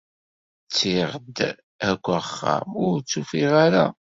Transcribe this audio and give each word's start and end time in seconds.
Ttiɣ-d 0.65 1.37
akk 1.89 2.05
axxam, 2.19 2.69
ur 2.85 2.95
tt-ufiɣ 2.99 3.51
ara. 3.65 3.85